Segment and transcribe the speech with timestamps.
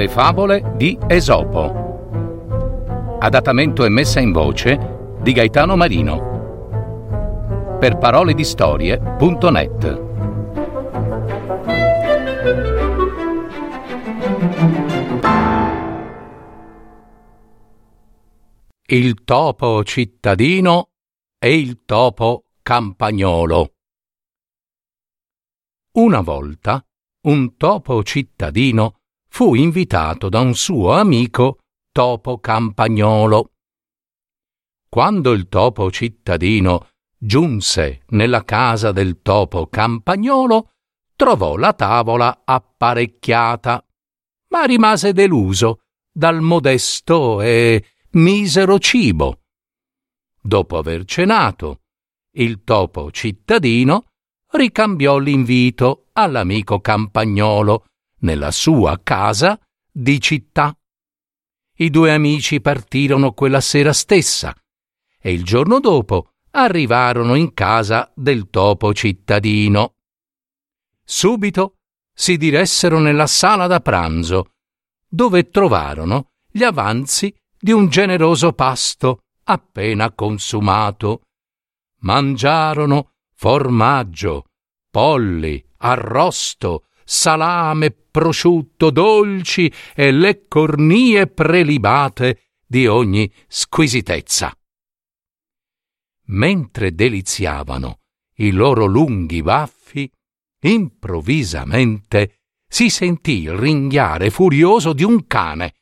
[0.00, 3.18] Le favole di Esopo.
[3.20, 7.76] Adattamento e messa in voce di Gaetano Marino.
[7.78, 10.02] Per parole di storie.net.
[18.86, 20.92] Il topo cittadino
[21.38, 23.74] e il topo campagnolo.
[25.98, 26.82] Una volta
[27.24, 28.99] un topo cittadino
[29.30, 31.60] fu invitato da un suo amico
[31.92, 33.52] topo campagnolo.
[34.88, 40.70] Quando il topo cittadino giunse nella casa del topo campagnolo,
[41.14, 43.84] trovò la tavola apparecchiata,
[44.48, 49.42] ma rimase deluso dal modesto e misero cibo.
[50.42, 51.82] Dopo aver cenato,
[52.32, 54.06] il topo cittadino
[54.52, 57.84] ricambiò l'invito all'amico campagnolo
[58.20, 59.58] nella sua casa
[59.90, 60.76] di città.
[61.76, 64.54] I due amici partirono quella sera stessa
[65.18, 69.94] e il giorno dopo arrivarono in casa del topo cittadino.
[71.04, 71.76] Subito
[72.12, 74.52] si diressero nella sala da pranzo,
[75.08, 81.22] dove trovarono gli avanzi di un generoso pasto appena consumato.
[82.02, 84.44] Mangiarono formaggio,
[84.90, 94.56] polli, arrosto, salame, prosciutto, dolci e le cornie prelibate di ogni squisitezza.
[96.26, 97.98] Mentre deliziavano
[98.36, 100.08] i loro lunghi baffi,
[100.60, 105.74] improvvisamente si sentì il ringhiare furioso di un cane.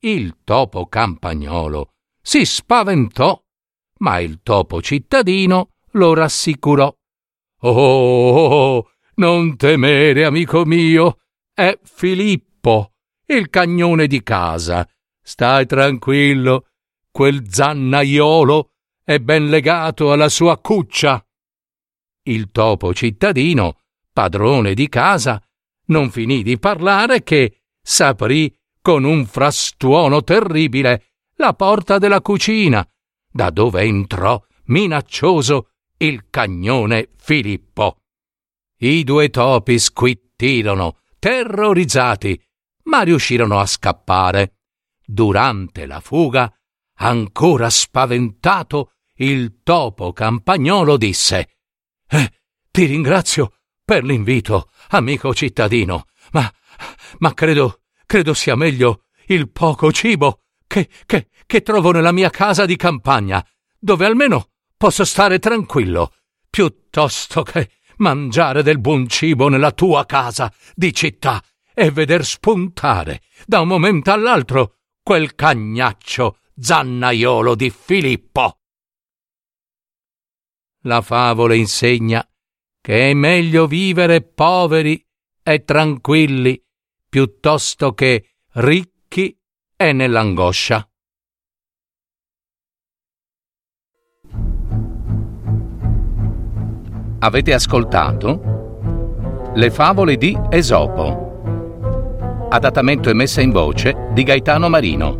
[0.00, 3.40] Il topo campagnolo si spaventò,
[3.98, 6.92] ma il topo cittadino lo rassicurò.
[7.60, 11.18] Oh, oh, oh, non temere, amico mio,
[11.52, 12.92] è Filippo,
[13.26, 14.88] il cagnone di casa.
[15.22, 16.68] Stai tranquillo,
[17.10, 21.24] quel zannaiolo è ben legato alla sua cuccia.
[22.24, 23.78] Il topo cittadino,
[24.12, 25.42] padrone di casa,
[25.86, 32.86] non finì di parlare che s'aprì con un frastuono terribile la porta della cucina,
[33.30, 37.98] da dove entrò minaccioso il cagnone Filippo.
[38.78, 42.40] I due topi squittirono, terrorizzati,
[42.84, 44.58] ma riuscirono a scappare.
[45.04, 46.52] Durante la fuga,
[46.96, 51.48] ancora spaventato, il topo campagnolo disse
[52.08, 52.32] eh,
[52.70, 56.52] Ti ringrazio per l'invito, amico cittadino, ma,
[57.18, 62.66] ma credo, credo sia meglio il poco cibo che, che, che trovo nella mia casa
[62.66, 63.44] di campagna,
[63.78, 66.12] dove almeno posso stare tranquillo,
[66.50, 71.42] piuttosto che mangiare del buon cibo nella tua casa di città
[71.74, 78.58] e veder spuntare da un momento all'altro quel cagnaccio zannaiolo di Filippo.
[80.82, 82.26] La favola insegna
[82.80, 85.04] che è meglio vivere poveri
[85.42, 86.62] e tranquilli
[87.08, 89.36] piuttosto che ricchi
[89.76, 90.88] e nell'angoscia.
[97.26, 102.46] Avete ascoltato Le favole di Esopo.
[102.50, 105.18] Adattamento e messa in voce di Gaetano Marino.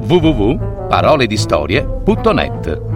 [0.00, 2.93] www.paroledistorie.net